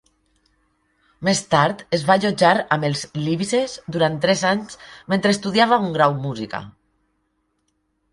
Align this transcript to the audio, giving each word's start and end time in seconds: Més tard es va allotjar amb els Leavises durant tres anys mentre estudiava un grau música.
Més 1.27 1.41
tard 1.49 1.83
es 1.97 2.05
va 2.07 2.15
allotjar 2.19 2.53
amb 2.75 2.87
els 2.89 3.03
Leavises 3.25 3.75
durant 3.97 4.17
tres 4.23 4.41
anys 4.53 4.79
mentre 5.15 5.35
estudiava 5.37 5.79
un 5.89 5.93
grau 5.99 6.17
música. 6.25 6.63